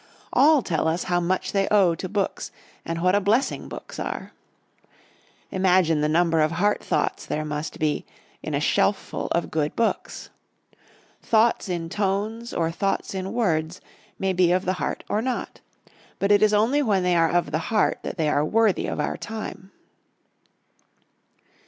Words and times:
All 0.33 0.63
tell 0.63 0.87
us 0.87 1.03
how 1.03 1.19
much 1.19 1.51
they 1.51 1.67
owe 1.69 1.93
to 1.93 2.09
books 2.09 2.49
and 2.83 3.03
what 3.03 3.13
a 3.13 3.21
blessing 3.21 3.69
books 3.69 3.99
are. 3.99 4.31
Imagine 5.51 6.01
the 6.01 6.09
number 6.09 6.41
of 6.41 6.53
heart 6.53 6.83
thoughts 6.83 7.23
there 7.27 7.45
must 7.45 7.77
be 7.77 8.03
in 8.41 8.55
a 8.55 8.59
shelf 8.59 8.97
full 8.97 9.27
of 9.27 9.51
good 9.51 9.75
books! 9.75 10.31
Thoughts 11.21 11.69
in 11.69 11.87
tones 11.87 12.51
or 12.51 12.71
thoughts 12.71 13.13
in 13.13 13.31
words 13.31 13.79
may 14.17 14.33
be 14.33 14.51
of 14.51 14.65
the 14.65 14.73
heart 14.81 15.03
or 15.07 15.21
not. 15.21 15.61
But 16.17 16.31
it 16.31 16.41
is 16.41 16.51
only 16.51 16.81
when 16.81 17.03
they 17.03 17.15
are 17.15 17.29
of 17.29 17.51
the 17.51 17.59
heart 17.69 17.99
that 18.01 18.17
they 18.17 18.27
are 18.27 18.43
worthy 18.43 18.87
of 18.87 18.99
our 18.99 19.17
time. 19.17 19.69